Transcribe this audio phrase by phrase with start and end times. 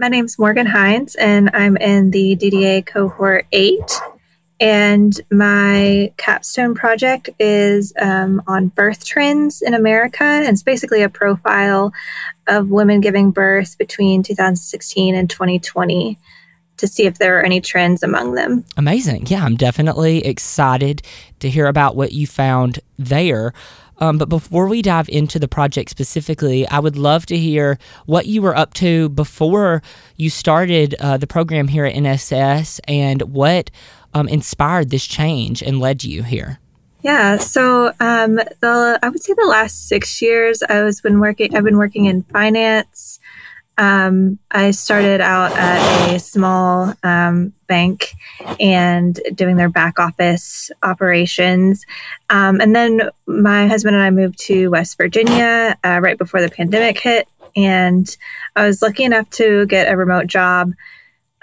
[0.00, 4.00] my name's Morgan Hines, and I'm in the DDA cohort eight.
[4.58, 10.24] And my capstone project is um, on birth trends in America.
[10.24, 11.92] And it's basically a profile
[12.46, 16.18] of women giving birth between 2016 and 2020
[16.78, 18.64] to see if there are any trends among them.
[18.78, 19.26] Amazing.
[19.26, 21.02] Yeah, I'm definitely excited
[21.40, 23.52] to hear about what you found there.
[24.00, 28.26] Um, but before we dive into the project specifically, I would love to hear what
[28.26, 29.82] you were up to before
[30.16, 33.70] you started uh, the program here at NSS and what
[34.14, 36.58] um, inspired this change and led you here.
[37.02, 41.56] Yeah, so um, the I would say the last six years I was been working.
[41.56, 43.18] I've been working in finance,
[43.80, 48.12] um, I started out at a small um, bank
[48.60, 51.86] and doing their back office operations.
[52.28, 56.50] Um, and then my husband and I moved to West Virginia uh, right before the
[56.50, 57.26] pandemic hit.
[57.56, 58.14] And
[58.54, 60.72] I was lucky enough to get a remote job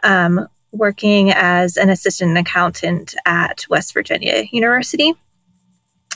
[0.04, 5.16] um, working as an assistant accountant at West Virginia University.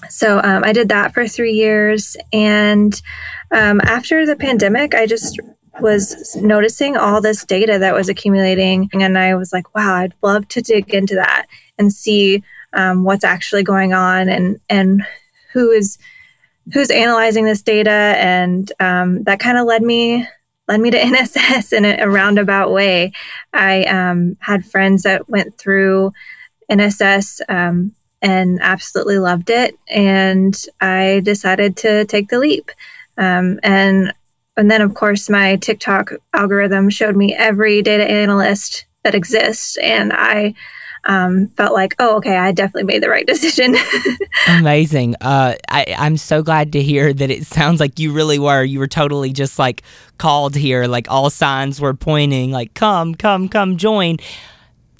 [0.08, 2.16] So um, I did that for three years.
[2.32, 3.02] And
[3.50, 5.40] um, after the pandemic, I just
[5.80, 8.90] was noticing all this data that was accumulating.
[8.94, 11.46] And I was like, wow, I'd love to dig into that
[11.78, 15.06] and see um, what's actually going on and, and
[15.54, 15.98] who is
[16.74, 17.90] who's analyzing this data.
[17.90, 20.28] And um, that kind of led me
[20.68, 23.12] led me to NSS in a, a roundabout way.
[23.54, 26.12] I um, had friends that went through
[26.70, 29.76] NSS um, and absolutely loved it.
[29.88, 32.72] And I decided to take the leap.
[33.18, 34.14] Um, and
[34.58, 39.78] and then, of course, my TikTok algorithm showed me every data analyst that exists.
[39.78, 40.54] And I
[41.06, 43.76] um, felt like, oh, okay, I definitely made the right decision.
[44.48, 45.16] Amazing.
[45.22, 48.64] Uh, I, I'm so glad to hear that it sounds like you really were.
[48.64, 49.84] You were totally just like
[50.18, 54.18] called here, like all signs were pointing, like, come, come, come join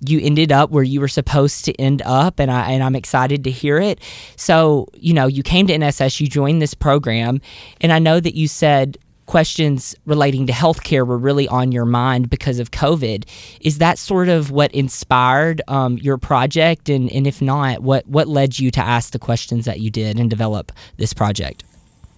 [0.04, 3.44] you ended up where you were supposed to end up and I and I'm excited
[3.44, 4.00] to hear it.
[4.36, 7.40] So, you know, you came to NSS, you joined this program,
[7.82, 8.98] and I know that you said
[9.32, 13.24] questions relating to healthcare were really on your mind because of COVID.
[13.62, 16.90] Is that sort of what inspired um, your project?
[16.90, 20.20] And, and if not, what, what led you to ask the questions that you did
[20.20, 21.64] and develop this project?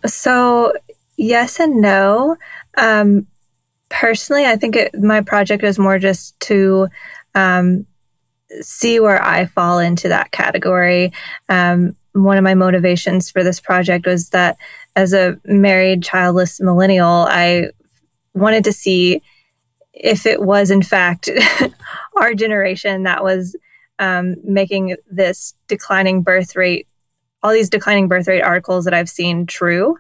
[0.08, 0.74] So,
[1.16, 2.36] yes and no.
[2.78, 3.28] Um,
[3.90, 6.88] personally, I think it, my project is more just to
[7.36, 7.86] um,
[8.62, 11.14] see where I fall into that category.
[11.48, 14.58] Um, one of my motivations for this project was that
[14.96, 17.70] as a married, childless millennial, I
[18.34, 19.22] wanted to see
[19.94, 21.30] if it was, in fact,
[22.16, 23.56] our generation that was
[24.00, 26.88] um, making this declining birth rate,
[27.42, 29.98] all these declining birth rate articles that I've seen true.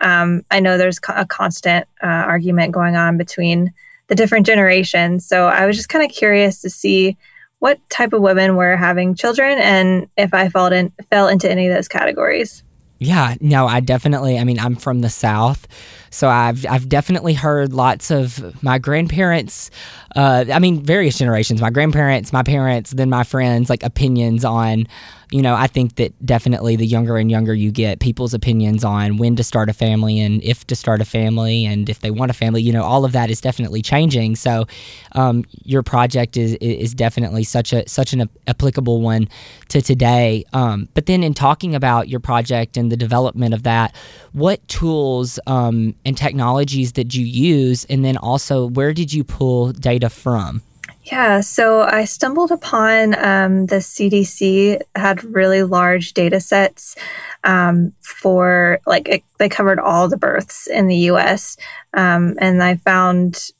[0.00, 3.72] Um, I know there's a constant uh, argument going on between
[4.08, 5.26] the different generations.
[5.26, 7.16] So I was just kind of curious to see
[7.58, 11.66] what type of women were having children and if I fell, in, fell into any
[11.66, 12.62] of those categories.
[12.98, 14.38] Yeah, no, I definitely.
[14.38, 15.66] I mean, I'm from the South,
[16.16, 19.70] so I've I've definitely heard lots of my grandparents.
[20.14, 21.60] Uh, I mean, various generations.
[21.60, 24.86] My grandparents, my parents, then my friends, like opinions on
[25.32, 29.16] you know, I think that definitely the younger and younger you get, people's opinions on
[29.16, 32.30] when to start a family and if to start a family and if they want
[32.30, 34.36] a family, you know, all of that is definitely changing.
[34.36, 34.66] So,
[35.12, 39.28] um, your project is is definitely such a such an applicable one
[39.68, 40.44] to today.
[40.52, 43.96] Um, but then, in talking about your project and the development of that,
[44.32, 49.72] what tools um, and technologies that you use, and then also where did you pull
[49.72, 50.62] data from?
[51.02, 56.96] Yeah, so I stumbled upon um, the CDC had really large data sets
[57.44, 61.56] um, for like it, they covered all the births in the U.S.
[61.94, 63.50] Um, and I found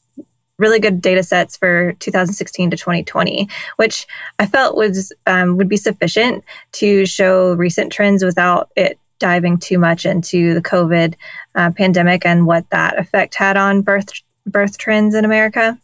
[0.59, 4.07] really good data sets for 2016 to 2020, which
[4.39, 9.79] I felt was um, would be sufficient to show recent trends without it diving too
[9.79, 11.15] much into the COVID
[11.55, 14.09] uh, pandemic and what that effect had on birth
[14.47, 15.77] birth trends in America.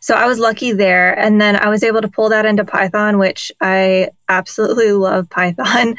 [0.00, 1.18] So I was lucky there.
[1.18, 5.96] And then I was able to pull that into Python, which I absolutely love Python.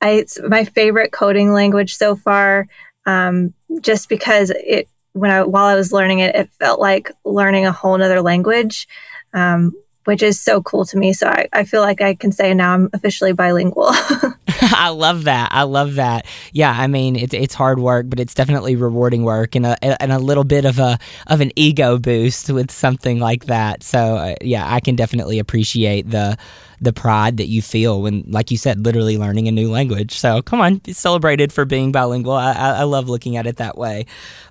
[0.00, 2.66] I, it's my favorite coding language so far,
[3.06, 7.66] um, just because it, when I, while I was learning it, it felt like learning
[7.66, 8.88] a whole nother language.
[9.32, 9.72] Um,
[10.04, 11.12] which is so cool to me.
[11.12, 13.90] So I, I feel like I can say now I'm officially bilingual.
[14.62, 15.50] I love that.
[15.52, 16.26] I love that.
[16.52, 20.12] Yeah, I mean it's it's hard work, but it's definitely rewarding work and a and
[20.12, 23.82] a little bit of a of an ego boost with something like that.
[23.82, 26.36] So uh, yeah, I can definitely appreciate the
[26.80, 30.18] the pride that you feel when, like you said, literally learning a new language.
[30.18, 32.34] So come on, be celebrated for being bilingual.
[32.34, 34.06] I, I, I love looking at it that way.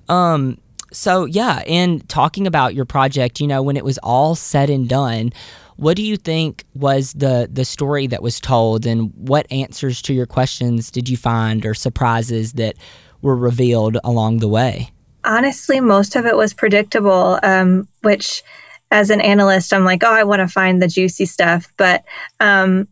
[0.10, 0.57] Um,
[0.92, 4.88] so yeah, in talking about your project, you know, when it was all said and
[4.88, 5.34] done,
[5.77, 10.13] what do you think was the the story that was told, and what answers to
[10.13, 12.75] your questions did you find, or surprises that
[13.22, 14.92] were revealed along the way?
[15.24, 18.44] Honestly, most of it was predictable, um, which
[18.92, 22.06] as an analyst, I'm like, oh, I want to find the juicy stuff, but
[22.39, 22.88] um,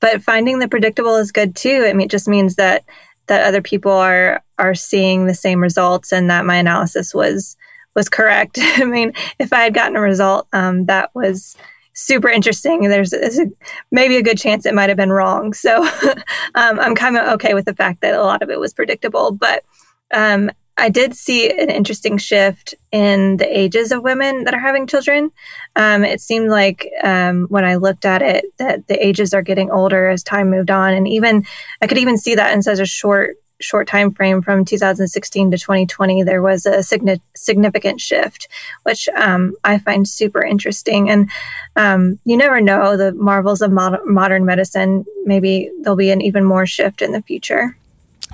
[0.00, 1.84] but finding the predictable is good too.
[1.86, 2.84] I mean, it just means that
[3.26, 7.56] that other people are are seeing the same results and that my analysis was
[7.94, 8.58] was correct.
[8.60, 11.56] I mean, if I had gotten a result um, that was
[11.96, 13.46] super interesting, there's, there's a,
[13.90, 15.52] maybe a good chance it might have been wrong.
[15.54, 15.82] So
[16.54, 19.32] um, I'm kind of okay with the fact that a lot of it was predictable.
[19.32, 19.64] But
[20.12, 24.86] um, I did see an interesting shift in the ages of women that are having
[24.86, 25.30] children.
[25.74, 29.70] Um, it seemed like um, when I looked at it that the ages are getting
[29.70, 31.46] older as time moved on, and even
[31.80, 35.58] I could even see that in such a short short time frame from 2016 to
[35.58, 38.48] 2020 there was a signi- significant shift
[38.82, 41.30] which um, i find super interesting and
[41.76, 46.44] um, you never know the marvels of mod- modern medicine maybe there'll be an even
[46.44, 47.76] more shift in the future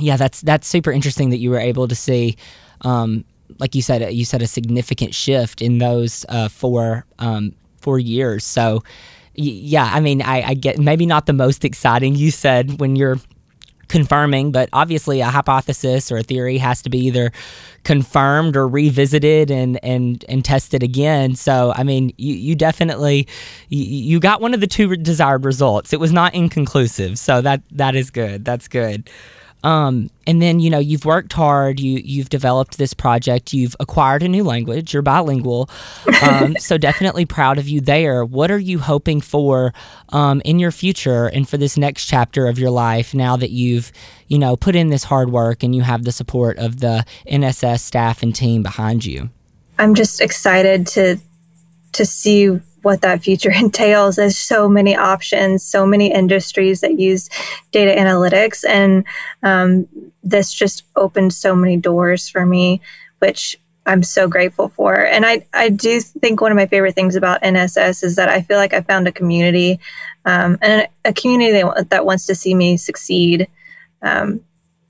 [0.00, 2.36] yeah, that's that's super interesting that you were able to see,
[2.82, 3.24] um,
[3.58, 8.44] like you said, you said a significant shift in those uh, four um, four years.
[8.44, 8.82] So,
[9.34, 12.14] yeah, I mean, I, I get maybe not the most exciting.
[12.14, 13.18] You said when you're
[13.92, 17.30] confirming, but obviously a hypothesis or a theory has to be either
[17.84, 21.36] confirmed or revisited and and and tested again.
[21.36, 23.28] So I mean, you, you definitely
[23.68, 25.92] you, you got one of the two desired results.
[25.92, 28.46] It was not inconclusive, so that that is good.
[28.46, 29.10] That's good.
[29.64, 31.78] Um, and then you know you've worked hard.
[31.78, 33.52] You you've developed this project.
[33.52, 34.92] You've acquired a new language.
[34.92, 35.70] You're bilingual,
[36.22, 38.24] um, so definitely proud of you there.
[38.24, 39.72] What are you hoping for
[40.10, 43.14] um, in your future and for this next chapter of your life?
[43.14, 43.92] Now that you've
[44.28, 47.80] you know put in this hard work and you have the support of the NSS
[47.80, 49.30] staff and team behind you.
[49.78, 51.18] I'm just excited to
[51.92, 54.16] to see what that future entails.
[54.16, 57.28] There's so many options, so many industries that use
[57.70, 59.04] data analytics, and
[59.42, 59.88] um,
[60.22, 62.80] this just opened so many doors for me,
[63.18, 63.56] which
[63.86, 64.94] I'm so grateful for.
[64.94, 68.42] And I, I do think one of my favorite things about NSS is that I
[68.42, 69.80] feel like I found a community
[70.24, 73.48] um, and a community that, that, wants to see me succeed.
[74.02, 74.40] Um,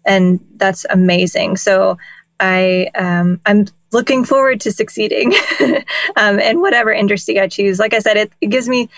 [0.05, 1.57] and that's amazing.
[1.57, 1.97] So
[2.43, 5.33] I, um, I'm looking forward to succeeding
[6.17, 7.79] um, in whatever industry I choose.
[7.79, 8.91] Like I said, it, it gives me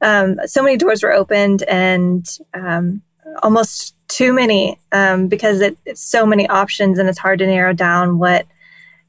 [0.00, 3.02] um, so many doors were opened and um,
[3.42, 7.72] almost too many um, because it, it's so many options and it's hard to narrow
[7.72, 8.46] down what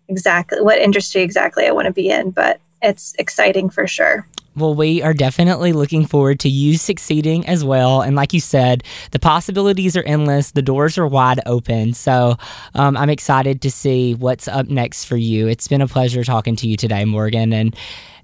[0.08, 2.32] exactly what industry exactly I want to be in.
[2.32, 4.28] But it's exciting for sure.
[4.56, 8.02] Well, we are definitely looking forward to you succeeding as well.
[8.02, 11.94] And like you said, the possibilities are endless, the doors are wide open.
[11.94, 12.36] So
[12.76, 15.48] um, I'm excited to see what's up next for you.
[15.48, 17.76] It's been a pleasure talking to you today, Morgan, and,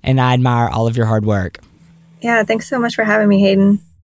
[0.04, 1.60] and I admire all of your hard work.
[2.22, 3.80] Yeah, thanks so much for having me, Hayden.